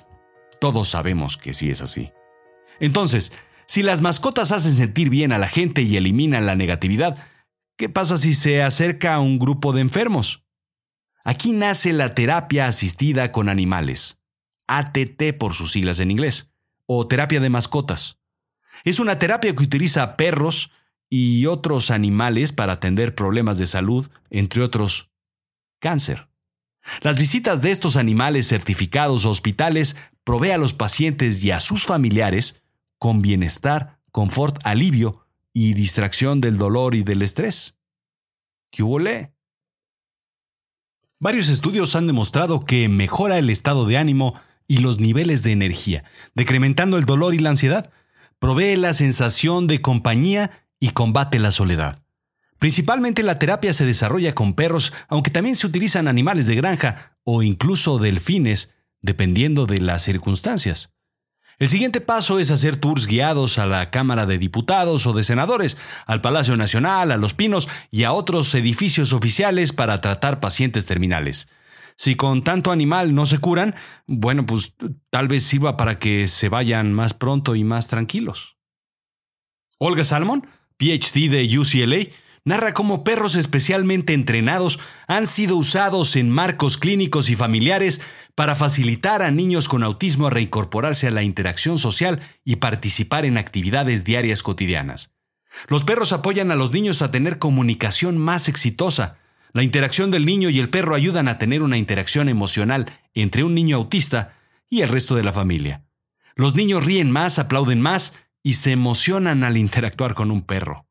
todos 0.59 0.89
sabemos 0.89 1.37
que 1.37 1.53
sí 1.53 1.69
es 1.69 1.81
así. 1.81 2.11
Entonces, 2.79 3.33
si 3.65 3.83
las 3.83 4.01
mascotas 4.01 4.51
hacen 4.51 4.71
sentir 4.71 5.09
bien 5.09 5.31
a 5.31 5.37
la 5.37 5.47
gente 5.47 5.81
y 5.81 5.95
eliminan 5.97 6.45
la 6.45 6.55
negatividad, 6.55 7.17
¿qué 7.77 7.89
pasa 7.89 8.17
si 8.17 8.33
se 8.33 8.63
acerca 8.63 9.15
a 9.15 9.19
un 9.19 9.39
grupo 9.39 9.73
de 9.73 9.81
enfermos? 9.81 10.43
Aquí 11.23 11.53
nace 11.53 11.93
la 11.93 12.15
terapia 12.15 12.67
asistida 12.67 13.31
con 13.31 13.49
animales, 13.49 14.21
ATT 14.67 15.37
por 15.39 15.53
sus 15.53 15.71
siglas 15.71 15.99
en 15.99 16.11
inglés, 16.11 16.51
o 16.85 17.07
terapia 17.07 17.39
de 17.39 17.49
mascotas. 17.49 18.19
Es 18.83 18.99
una 18.99 19.19
terapia 19.19 19.55
que 19.55 19.63
utiliza 19.63 20.17
perros 20.17 20.71
y 21.09 21.45
otros 21.45 21.91
animales 21.91 22.51
para 22.51 22.73
atender 22.73 23.15
problemas 23.15 23.57
de 23.57 23.67
salud, 23.67 24.09
entre 24.29 24.61
otros, 24.61 25.11
cáncer. 25.79 26.27
Las 27.01 27.17
visitas 27.17 27.61
de 27.61 27.71
estos 27.71 27.95
animales 27.95 28.47
certificados 28.47 29.25
a 29.25 29.29
hospitales 29.29 29.95
provee 30.23 30.51
a 30.51 30.57
los 30.57 30.73
pacientes 30.73 31.43
y 31.43 31.51
a 31.51 31.59
sus 31.59 31.83
familiares 31.83 32.61
con 32.97 33.21
bienestar, 33.21 33.99
confort, 34.11 34.59
alivio 34.65 35.22
y 35.53 35.73
distracción 35.75 36.41
del 36.41 36.57
dolor 36.57 36.95
y 36.95 37.03
del 37.03 37.21
estrés. 37.21 37.77
¿Qué 38.71 38.83
hubo 38.83 38.99
Varios 41.19 41.47
estudios 41.47 41.95
han 41.95 42.07
demostrado 42.07 42.59
que 42.59 42.89
mejora 42.89 43.37
el 43.37 43.49
estado 43.49 43.85
de 43.85 43.97
ánimo 43.97 44.33
y 44.67 44.79
los 44.79 44.99
niveles 44.99 45.43
de 45.43 45.51
energía, 45.51 46.03
decrementando 46.33 46.97
el 46.97 47.05
dolor 47.05 47.35
y 47.35 47.39
la 47.39 47.51
ansiedad, 47.51 47.91
provee 48.39 48.75
la 48.75 48.93
sensación 48.93 49.67
de 49.67 49.81
compañía 49.81 50.51
y 50.79 50.89
combate 50.89 51.39
la 51.39 51.51
soledad. 51.51 52.03
Principalmente 52.59 53.23
la 53.23 53.39
terapia 53.39 53.73
se 53.73 53.85
desarrolla 53.85 54.33
con 54.33 54.53
perros, 54.53 54.93
aunque 55.07 55.31
también 55.31 55.55
se 55.55 55.67
utilizan 55.67 56.07
animales 56.07 56.47
de 56.47 56.55
granja 56.55 57.17
o 57.23 57.43
incluso 57.43 57.99
delfines, 57.99 58.71
dependiendo 59.01 59.65
de 59.65 59.79
las 59.79 60.01
circunstancias. 60.01 60.92
El 61.63 61.69
siguiente 61.69 62.01
paso 62.01 62.39
es 62.39 62.51
hacer 62.51 62.75
tours 62.75 63.07
guiados 63.07 63.57
a 63.57 63.65
la 63.65 63.89
Cámara 63.89 64.25
de 64.25 64.37
Diputados 64.37 65.07
o 65.07 65.13
de 65.13 65.23
Senadores, 65.23 65.77
al 66.05 66.19
Palacio 66.19 66.57
Nacional, 66.57 67.09
a 67.09 67.15
Los 67.15 67.33
Pinos 67.33 67.69
y 67.89 68.03
a 68.03 68.11
otros 68.11 68.53
edificios 68.53 69.13
oficiales 69.13 69.71
para 69.71 70.01
tratar 70.01 70.41
pacientes 70.41 70.87
terminales. 70.87 71.47
Si 71.95 72.15
con 72.15 72.43
tanto 72.43 72.69
animal 72.69 73.15
no 73.15 73.25
se 73.25 73.37
curan, 73.37 73.75
bueno, 74.07 74.45
pues 74.45 74.73
tal 75.09 75.29
vez 75.29 75.43
sirva 75.43 75.77
para 75.77 75.99
que 75.99 76.27
se 76.27 76.49
vayan 76.49 76.91
más 76.91 77.13
pronto 77.13 77.55
y 77.55 77.63
más 77.63 77.87
tranquilos. 77.87 78.57
Olga 79.77 80.03
Salmon, 80.03 80.45
PhD 80.75 81.29
de 81.29 81.57
UCLA, 81.57 82.13
narra 82.45 82.73
cómo 82.73 83.03
perros 83.03 83.35
especialmente 83.35 84.13
entrenados 84.13 84.79
han 85.07 85.27
sido 85.27 85.55
usados 85.55 86.15
en 86.15 86.29
marcos 86.29 86.77
clínicos 86.77 87.29
y 87.29 87.35
familiares 87.35 88.01
para 88.35 88.55
facilitar 88.55 89.21
a 89.21 89.31
niños 89.31 89.67
con 89.69 89.83
autismo 89.83 90.27
a 90.27 90.29
reincorporarse 90.29 91.07
a 91.07 91.11
la 91.11 91.23
interacción 91.23 91.77
social 91.77 92.21
y 92.43 92.57
participar 92.57 93.25
en 93.25 93.37
actividades 93.37 94.03
diarias 94.03 94.43
cotidianas. 94.43 95.13
Los 95.67 95.83
perros 95.83 96.13
apoyan 96.13 96.51
a 96.51 96.55
los 96.55 96.71
niños 96.71 97.01
a 97.01 97.11
tener 97.11 97.37
comunicación 97.37 98.17
más 98.17 98.49
exitosa. 98.49 99.17
La 99.53 99.61
interacción 99.61 100.09
del 100.09 100.25
niño 100.25 100.49
y 100.49 100.59
el 100.59 100.69
perro 100.69 100.95
ayudan 100.95 101.27
a 101.27 101.37
tener 101.37 101.61
una 101.61 101.77
interacción 101.77 102.27
emocional 102.27 102.91
entre 103.13 103.43
un 103.43 103.53
niño 103.53 103.77
autista 103.77 104.33
y 104.67 104.81
el 104.81 104.89
resto 104.89 105.15
de 105.15 105.23
la 105.23 105.31
familia. 105.31 105.85
Los 106.35 106.55
niños 106.55 106.83
ríen 106.83 107.11
más, 107.11 107.37
aplauden 107.37 107.79
más 107.79 108.13
y 108.41 108.53
se 108.53 108.71
emocionan 108.71 109.43
al 109.43 109.57
interactuar 109.57 110.15
con 110.15 110.31
un 110.31 110.41
perro. 110.41 110.87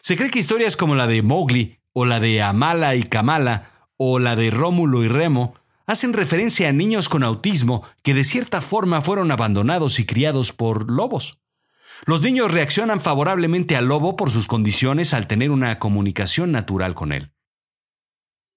Se 0.00 0.16
cree 0.16 0.30
que 0.30 0.38
historias 0.38 0.76
como 0.76 0.94
la 0.94 1.06
de 1.06 1.22
Mowgli, 1.22 1.78
o 1.92 2.06
la 2.06 2.20
de 2.20 2.42
Amala 2.42 2.94
y 2.94 3.02
Kamala, 3.02 3.90
o 3.96 4.18
la 4.18 4.36
de 4.36 4.50
Rómulo 4.50 5.04
y 5.04 5.08
Remo, 5.08 5.54
hacen 5.86 6.12
referencia 6.12 6.68
a 6.68 6.72
niños 6.72 7.08
con 7.08 7.22
autismo 7.22 7.86
que 8.02 8.14
de 8.14 8.24
cierta 8.24 8.60
forma 8.60 9.02
fueron 9.02 9.30
abandonados 9.30 9.98
y 9.98 10.06
criados 10.06 10.52
por 10.52 10.90
lobos. 10.90 11.38
Los 12.04 12.22
niños 12.22 12.50
reaccionan 12.50 13.00
favorablemente 13.00 13.76
al 13.76 13.86
lobo 13.86 14.16
por 14.16 14.30
sus 14.30 14.46
condiciones 14.46 15.14
al 15.14 15.26
tener 15.28 15.50
una 15.50 15.78
comunicación 15.78 16.50
natural 16.50 16.94
con 16.94 17.12
él. 17.12 17.30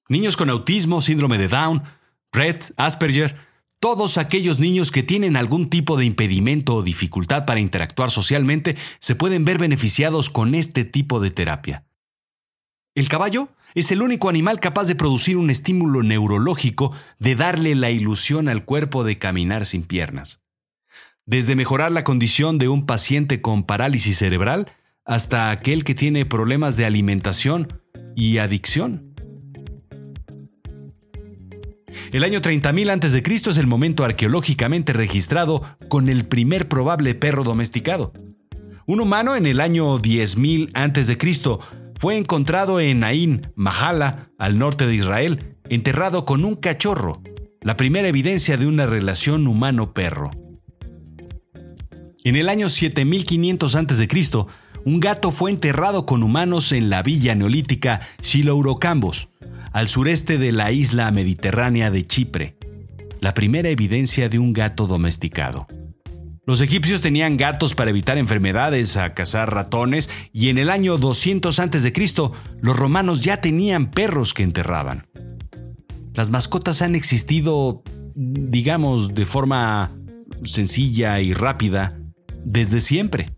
Niños 0.07 0.37
con 0.37 0.49
autismo, 0.49 1.01
síndrome 1.01 1.37
de 1.37 1.47
Down, 1.47 1.83
Rett, 2.31 2.73
Asperger, 2.77 3.35
todos 3.79 4.17
aquellos 4.17 4.59
niños 4.59 4.91
que 4.91 5.03
tienen 5.03 5.35
algún 5.35 5.69
tipo 5.69 5.97
de 5.97 6.05
impedimento 6.05 6.75
o 6.75 6.83
dificultad 6.83 7.45
para 7.45 7.59
interactuar 7.59 8.11
socialmente 8.11 8.75
se 8.99 9.15
pueden 9.15 9.45
ver 9.45 9.57
beneficiados 9.57 10.29
con 10.29 10.55
este 10.55 10.85
tipo 10.85 11.19
de 11.19 11.31
terapia. 11.31 11.85
El 12.95 13.09
caballo 13.09 13.49
es 13.75 13.91
el 13.91 14.01
único 14.01 14.29
animal 14.29 14.59
capaz 14.59 14.87
de 14.87 14.95
producir 14.95 15.35
un 15.35 15.49
estímulo 15.49 16.01
neurológico 16.01 16.95
de 17.19 17.35
darle 17.35 17.75
la 17.75 17.91
ilusión 17.91 18.47
al 18.47 18.63
cuerpo 18.63 19.03
de 19.03 19.19
caminar 19.19 19.65
sin 19.65 19.83
piernas. 19.83 20.41
Desde 21.25 21.55
mejorar 21.55 21.91
la 21.91 22.03
condición 22.03 22.57
de 22.57 22.69
un 22.69 22.85
paciente 22.85 23.41
con 23.41 23.63
parálisis 23.63 24.17
cerebral 24.17 24.71
hasta 25.03 25.51
aquel 25.51 25.83
que 25.83 25.93
tiene 25.93 26.25
problemas 26.25 26.77
de 26.77 26.85
alimentación 26.85 27.81
y 28.15 28.37
adicción. 28.37 29.04
El 32.11 32.23
año 32.23 32.41
30.000 32.41 32.89
a.C. 32.89 33.49
es 33.49 33.57
el 33.57 33.67
momento 33.67 34.03
arqueológicamente 34.03 34.93
registrado 34.93 35.61
con 35.87 36.09
el 36.09 36.25
primer 36.25 36.67
probable 36.67 37.15
perro 37.15 37.43
domesticado. 37.43 38.13
Un 38.87 38.99
humano 38.99 39.35
en 39.35 39.45
el 39.47 39.61
año 39.61 39.97
10.000 39.97 40.71
a.C. 40.73 41.59
fue 41.95 42.17
encontrado 42.17 42.79
en 42.79 43.03
Ain, 43.03 43.51
Mahala, 43.55 44.29
al 44.37 44.59
norte 44.59 44.85
de 44.85 44.95
Israel, 44.95 45.57
enterrado 45.69 46.25
con 46.25 46.45
un 46.45 46.55
cachorro, 46.55 47.21
la 47.61 47.77
primera 47.77 48.07
evidencia 48.07 48.57
de 48.57 48.67
una 48.67 48.85
relación 48.85 49.47
humano-perro. 49.47 50.31
En 52.23 52.35
el 52.35 52.49
año 52.49 52.69
7500 52.69 53.75
a.C., 53.75 54.07
un 54.85 54.99
gato 54.99 55.31
fue 55.31 55.49
enterrado 55.49 56.05
con 56.05 56.21
humanos 56.21 56.71
en 56.71 56.91
la 56.91 57.01
villa 57.01 57.33
neolítica 57.33 58.01
Silourocambos, 58.21 59.29
al 59.75 59.89
sureste 59.89 60.37
de 60.37 60.53
la 60.53 60.71
isla 60.71 61.11
mediterránea 61.11 61.91
de 61.91 62.07
Chipre, 62.07 62.55
la 63.19 63.33
primera 63.33 63.67
evidencia 63.67 64.29
de 64.29 64.39
un 64.39 64.53
gato 64.53 64.87
domesticado. 64.87 65.67
Los 66.45 66.61
egipcios 66.61 67.01
tenían 67.01 67.35
gatos 67.35 67.75
para 67.75 67.89
evitar 67.89 68.17
enfermedades, 68.17 68.95
a 68.95 69.13
cazar 69.13 69.53
ratones, 69.53 70.09
y 70.31 70.47
en 70.47 70.59
el 70.59 70.69
año 70.69 70.97
200 70.97 71.59
a.C. 71.59 71.93
los 72.61 72.77
romanos 72.77 73.19
ya 73.19 73.41
tenían 73.41 73.91
perros 73.91 74.33
que 74.33 74.43
enterraban. 74.43 75.07
Las 76.13 76.29
mascotas 76.29 76.81
han 76.81 76.95
existido, 76.95 77.83
digamos, 78.15 79.13
de 79.13 79.25
forma 79.25 79.91
sencilla 80.45 81.19
y 81.19 81.33
rápida 81.33 81.99
desde 82.45 82.79
siempre. 82.79 83.35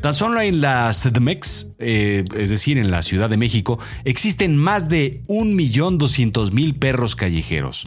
Tan 0.00 0.14
solo 0.14 0.40
en 0.40 0.60
la 0.60 0.92
CDMEX, 0.92 1.72
eh, 1.78 2.24
es 2.36 2.50
decir, 2.50 2.78
en 2.78 2.90
la 2.90 3.02
Ciudad 3.02 3.28
de 3.28 3.36
México, 3.36 3.78
existen 4.04 4.56
más 4.56 4.88
de 4.88 5.24
1.200.000 5.28 6.78
perros 6.78 7.16
callejeros. 7.16 7.86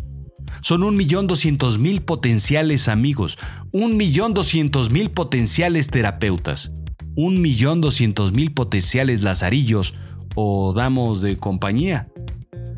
Son 0.61 0.83
un 0.83 0.97
millón 0.97 1.27
doscientos 1.27 1.79
mil 1.79 2.01
potenciales 2.01 2.89
amigos, 2.89 3.39
un 3.71 3.95
millón 3.95 4.33
doscientos 4.33 4.91
mil 4.91 5.09
potenciales 5.09 5.87
terapeutas, 5.87 6.71
un 7.15 7.41
millón 7.41 7.79
doscientos 7.79 8.33
mil 8.33 8.51
potenciales 8.51 9.23
lazarillos 9.23 9.95
o 10.35 10.73
damos 10.73 11.21
de 11.21 11.37
compañía. 11.37 12.09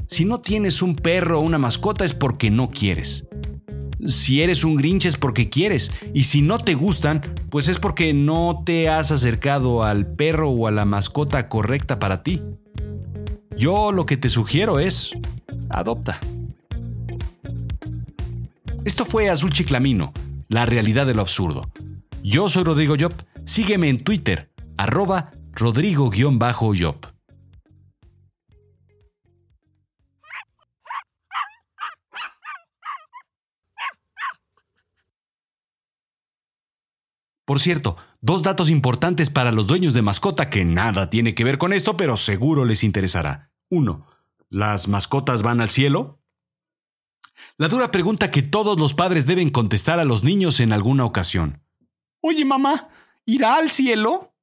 Si 0.07 0.25
no 0.25 0.39
tienes 0.39 0.81
un 0.81 0.95
perro 0.95 1.39
o 1.39 1.41
una 1.41 1.57
mascota 1.57 2.05
es 2.05 2.13
porque 2.13 2.51
no 2.51 2.67
quieres. 2.67 3.25
Si 4.07 4.41
eres 4.41 4.63
un 4.63 4.75
Grinch 4.75 5.05
es 5.05 5.17
porque 5.17 5.49
quieres. 5.49 5.91
Y 6.13 6.25
si 6.25 6.41
no 6.41 6.57
te 6.57 6.73
gustan, 6.73 7.21
pues 7.49 7.67
es 7.67 7.79
porque 7.79 8.13
no 8.13 8.63
te 8.65 8.89
has 8.89 9.11
acercado 9.11 9.83
al 9.83 10.07
perro 10.07 10.49
o 10.49 10.67
a 10.67 10.71
la 10.71 10.85
mascota 10.85 11.47
correcta 11.49 11.99
para 11.99 12.23
ti. 12.23 12.41
Yo 13.55 13.91
lo 13.91 14.05
que 14.05 14.17
te 14.17 14.29
sugiero 14.29 14.79
es, 14.79 15.13
adopta. 15.69 16.19
Esto 18.85 19.05
fue 19.05 19.29
Azul 19.29 19.53
Chiclamino, 19.53 20.11
la 20.49 20.65
realidad 20.65 21.05
de 21.05 21.13
lo 21.13 21.21
absurdo. 21.21 21.69
Yo 22.23 22.49
soy 22.49 22.63
Rodrigo 22.63 22.95
Job. 22.99 23.13
Sígueme 23.45 23.89
en 23.89 24.03
Twitter, 24.03 24.49
arroba 24.77 25.31
Rodrigo-Job. 25.53 27.12
Por 37.45 37.59
cierto, 37.59 37.97
dos 38.21 38.43
datos 38.43 38.69
importantes 38.69 39.29
para 39.29 39.51
los 39.51 39.67
dueños 39.67 39.93
de 39.93 40.01
mascota 40.01 40.49
que 40.49 40.63
nada 40.63 41.09
tiene 41.09 41.35
que 41.35 41.43
ver 41.43 41.57
con 41.57 41.73
esto, 41.73 41.97
pero 41.97 42.15
seguro 42.15 42.63
les 42.63 42.83
interesará. 42.83 43.51
1. 43.69 44.05
¿Las 44.49 44.87
mascotas 44.87 45.41
van 45.41 45.59
al 45.59 45.69
cielo? 45.69 46.21
La 47.57 47.67
dura 47.67 47.91
pregunta 47.91 48.31
que 48.31 48.41
todos 48.41 48.79
los 48.79 48.93
padres 48.93 49.25
deben 49.25 49.49
contestar 49.49 49.99
a 49.99 50.05
los 50.05 50.23
niños 50.23 50.59
en 50.59 50.71
alguna 50.71 51.05
ocasión. 51.05 51.61
Oye, 52.21 52.45
mamá, 52.45 52.87
¿irá 53.25 53.57
al 53.57 53.69
cielo? 53.69 54.33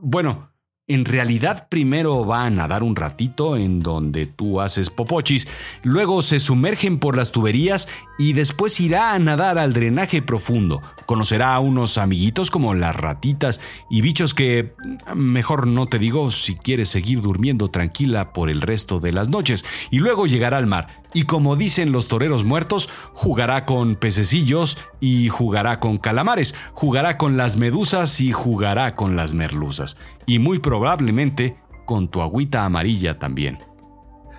Bueno, 0.00 0.52
en 0.88 1.04
realidad 1.04 1.68
primero 1.68 2.24
van 2.24 2.60
a 2.60 2.68
dar 2.68 2.84
un 2.84 2.94
ratito 2.94 3.56
en 3.56 3.80
donde 3.80 4.26
tú 4.26 4.60
haces 4.60 4.88
popochis, 4.88 5.48
luego 5.82 6.22
se 6.22 6.38
sumergen 6.38 6.98
por 6.98 7.16
las 7.16 7.32
tuberías 7.32 7.88
y 8.18 8.34
después 8.34 8.78
irá 8.80 9.12
a 9.12 9.18
nadar 9.18 9.58
al 9.58 9.72
drenaje 9.72 10.22
profundo. 10.22 10.80
Conocerá 11.06 11.54
a 11.54 11.60
unos 11.60 11.98
amiguitos 11.98 12.52
como 12.52 12.74
las 12.74 12.94
ratitas 12.94 13.60
y 13.90 14.00
bichos 14.00 14.32
que 14.32 14.74
mejor 15.14 15.66
no 15.66 15.86
te 15.86 15.98
digo 15.98 16.30
si 16.30 16.54
quieres 16.54 16.88
seguir 16.88 17.20
durmiendo 17.20 17.68
tranquila 17.68 18.32
por 18.32 18.48
el 18.48 18.60
resto 18.60 19.00
de 19.00 19.12
las 19.12 19.28
noches. 19.28 19.64
Y 19.90 19.98
luego 19.98 20.26
llegará 20.26 20.58
al 20.58 20.66
mar 20.66 21.02
y 21.16 21.22
como 21.22 21.56
dicen 21.56 21.92
los 21.92 22.08
toreros 22.08 22.44
muertos, 22.44 22.90
jugará 23.14 23.64
con 23.64 23.94
pececillos 23.94 24.76
y 25.00 25.30
jugará 25.30 25.80
con 25.80 25.96
calamares, 25.96 26.54
jugará 26.74 27.16
con 27.16 27.38
las 27.38 27.56
medusas 27.56 28.20
y 28.20 28.32
jugará 28.32 28.94
con 28.94 29.16
las 29.16 29.32
merluzas. 29.32 29.96
Y 30.26 30.40
muy 30.40 30.58
probablemente 30.58 31.56
con 31.86 32.08
tu 32.08 32.20
agüita 32.20 32.66
amarilla 32.66 33.18
también. 33.18 33.60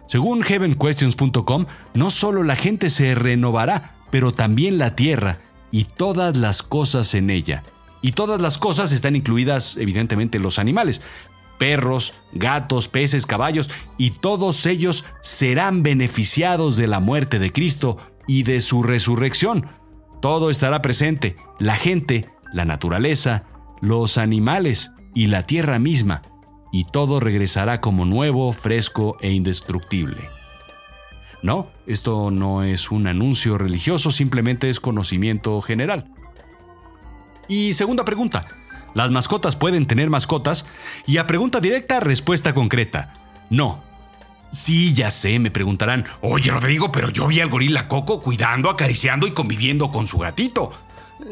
Según 0.06 0.44
heavenquestions.com, 0.44 1.66
no 1.96 2.12
solo 2.12 2.44
la 2.44 2.56
gente 2.56 2.92
se 2.92 3.16
renovará, 3.16 3.96
pero 4.12 4.32
también 4.32 4.78
la 4.78 4.96
tierra 4.96 5.40
y 5.72 5.86
todas 5.86 6.38
las 6.38 6.62
cosas 6.62 7.16
en 7.16 7.32
ella. 7.32 7.64
Y 8.04 8.12
todas 8.12 8.40
las 8.40 8.60
cosas 8.60 8.92
están 8.92 9.16
incluidas 9.16 9.78
evidentemente 9.78 10.38
los 10.38 10.60
animales, 10.60 11.02
perros, 11.58 12.14
gatos, 12.34 12.88
peces, 12.88 13.26
caballos, 13.26 13.70
y 13.98 14.12
todos 14.12 14.66
ellos 14.66 15.06
serán 15.22 15.84
beneficiados 15.84 16.76
de 16.76 16.88
la 16.88 17.00
muerte 17.00 17.40
de 17.40 17.52
Cristo 17.52 17.98
y 18.28 18.44
de 18.44 18.62
su 18.62 18.84
resurrección. 18.84 19.68
Todo 20.22 20.50
estará 20.50 20.82
presente, 20.82 21.38
la 21.60 21.76
gente, 21.76 22.30
la 22.54 22.66
naturaleza, 22.66 23.46
los 23.82 24.18
animales 24.18 24.92
y 25.14 25.28
la 25.28 25.44
tierra 25.44 25.80
misma, 25.80 26.24
y 26.72 26.86
todo 26.86 27.20
regresará 27.20 27.82
como 27.82 28.06
nuevo, 28.06 28.52
fresco 28.54 29.18
e 29.22 29.32
indestructible. 29.32 30.30
No, 31.44 31.72
esto 31.86 32.32
no 32.32 32.64
es 32.64 32.92
un 32.92 33.08
anuncio 33.08 33.58
religioso, 33.58 34.12
simplemente 34.12 34.70
es 34.70 34.80
conocimiento 34.80 35.62
general. 35.62 36.12
Y 37.48 37.74
segunda 37.74 38.04
pregunta, 38.04 38.46
¿Las 38.94 39.12
mascotas 39.12 39.56
pueden 39.56 39.86
tener 39.86 40.10
mascotas? 40.10 40.66
Y 41.06 41.18
a 41.18 41.28
pregunta 41.28 41.60
directa, 41.60 42.00
respuesta 42.00 42.54
concreta. 42.54 43.14
No. 43.50 43.84
Sí, 44.50 44.94
ya 44.94 45.12
sé, 45.12 45.40
me 45.40 45.52
preguntarán, 45.52 46.06
oye 46.22 46.52
Rodrigo, 46.52 46.92
pero 46.92 47.10
yo 47.10 47.28
vi 47.28 47.42
al 47.42 47.50
gorila 47.50 47.88
Coco 47.88 48.22
cuidando, 48.22 48.70
acariciando 48.70 49.28
y 49.28 49.32
conviviendo 49.32 49.92
con 49.92 50.08
su 50.08 50.20
gatito. 50.20 50.72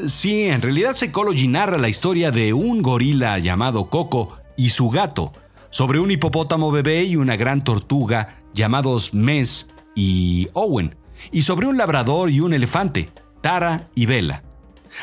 Sí, 0.06 0.46
en 0.46 0.62
realidad 0.62 0.96
Psychology 0.96 1.48
narra 1.48 1.78
la 1.78 1.89
historia 1.89 2.32
de 2.32 2.54
un 2.54 2.82
gorila 2.82 3.39
llamado 3.39 3.89
Coco 3.89 4.38
y 4.58 4.70
su 4.70 4.89
gato, 4.89 5.32
sobre 5.70 6.00
un 6.00 6.12
hipopótamo 6.12 6.72
bebé 6.72 7.04
y 7.04 7.15
una 7.15 7.36
gran 7.36 7.63
tortuga 7.63 8.41
llamados 8.54 9.13
Mess 9.13 9.70
y 9.96 10.48
Owen, 10.54 10.96
y 11.32 11.44
sobre 11.44 11.68
un 11.68 11.78
labrador 11.78 12.30
y 12.30 12.41
un 12.41 12.54
elefante, 12.54 13.10
Tara 13.41 13.89
y 13.96 14.06
Bella. 14.06 14.44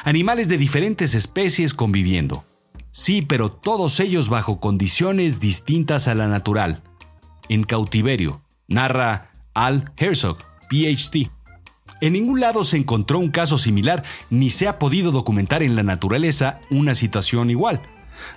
Animales 0.04 0.48
de 0.48 0.58
diferentes 0.58 1.14
especies 1.14 1.74
conviviendo. 1.74 2.44
Sí, 2.90 3.22
pero 3.22 3.50
todos 3.50 4.00
ellos 4.00 4.28
bajo 4.28 4.60
condiciones 4.60 5.40
distintas 5.40 6.08
a 6.08 6.14
la 6.14 6.28
natural. 6.28 6.82
En 7.48 7.64
cautiverio, 7.64 8.42
narra 8.68 9.30
Al 9.54 9.92
Herzog, 9.96 10.38
PhD. 10.68 11.30
En 12.00 12.12
ningún 12.12 12.40
lado 12.40 12.64
se 12.64 12.76
encontró 12.76 13.18
un 13.18 13.30
caso 13.30 13.58
similar 13.58 14.02
ni 14.28 14.50
se 14.50 14.68
ha 14.68 14.78
podido 14.78 15.12
documentar 15.12 15.62
en 15.62 15.76
la 15.76 15.82
naturaleza 15.82 16.60
una 16.70 16.94
situación 16.94 17.50
igual. 17.50 17.80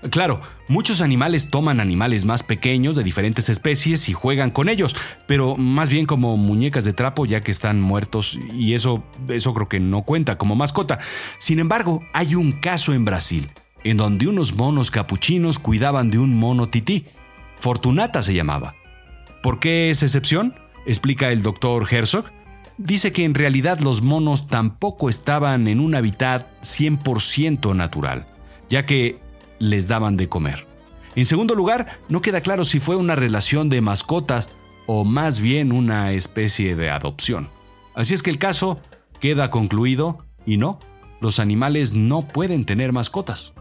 Claro, 0.10 0.42
muchos 0.68 1.02
animales 1.02 1.50
toman 1.50 1.80
animales 1.80 2.26
más 2.26 2.44
pequeños 2.44 2.96
de 2.96 3.04
diferentes 3.04 3.50
especies 3.50 4.10
y 4.10 4.14
juegan 4.14 4.52
con 4.52 4.70
ellos, 4.70 4.96
pero 5.28 5.56
más 5.56 5.90
bien 5.90 6.06
como 6.06 6.38
muñecas 6.38 6.86
de 6.86 6.94
trapo 6.94 7.26
ya 7.26 7.44
que 7.44 7.52
están 7.52 7.82
muertos 7.82 8.40
y 8.54 8.74
eso 8.74 9.04
eso 9.30 9.54
creo 9.54 9.70
que 9.70 9.80
no 9.80 10.04
cuenta 10.04 10.38
como 10.38 10.56
mascota. 10.56 11.00
Sin 11.38 11.60
embargo, 11.60 12.02
hay 12.14 12.36
un 12.36 12.54
caso 12.54 12.94
en 12.94 13.06
Brasil 13.06 13.52
en 13.84 13.98
donde 13.98 14.28
unos 14.28 14.56
monos 14.56 14.92
capuchinos 14.92 15.60
cuidaban 15.60 16.10
de 16.10 16.18
un 16.18 16.36
mono 16.36 16.68
tití. 16.68 17.06
Fortunata 17.60 18.24
se 18.24 18.34
llamaba. 18.34 18.76
¿Por 19.44 19.60
qué 19.60 19.92
es 19.92 20.04
excepción? 20.04 20.56
explica 20.88 21.32
el 21.32 21.42
doctor 21.42 21.88
Herzog. 21.92 22.26
Dice 22.78 23.12
que 23.12 23.24
en 23.24 23.34
realidad 23.34 23.80
los 23.80 24.02
monos 24.02 24.48
tampoco 24.48 25.10
estaban 25.10 25.68
en 25.68 25.80
un 25.80 25.96
hábitat 25.96 26.48
100% 26.62 27.76
natural, 27.76 28.28
ya 28.70 28.86
que 28.86 29.20
les 29.60 29.88
daban 29.88 30.18
de 30.18 30.30
comer. 30.30 30.68
En 31.16 31.26
segundo 31.26 31.56
lugar, 31.56 32.00
no 32.10 32.22
queda 32.22 32.42
claro 32.42 32.66
si 32.66 32.80
fue 32.80 32.96
una 32.96 33.16
relación 33.16 33.70
de 33.70 33.82
mascotas 33.82 34.50
o 34.86 35.06
más 35.06 35.40
bien 35.40 35.72
una 35.72 36.12
especie 36.12 36.76
de 36.76 36.90
adopción. 36.90 37.50
Así 37.96 38.14
es 38.14 38.22
que 38.22 38.30
el 38.30 38.38
caso 38.38 38.80
queda 39.20 39.50
concluido 39.50 40.26
y 40.46 40.58
no, 40.58 40.80
los 41.22 41.40
animales 41.40 41.94
no 41.94 42.28
pueden 42.28 42.66
tener 42.66 42.92
mascotas. 42.92 43.55